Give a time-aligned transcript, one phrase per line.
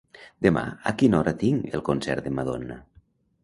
[0.45, 2.83] Demà a quina hora tinc el concert de Madonna?